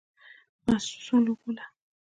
مسوول 0.67 1.25
وبولو. 1.29 1.65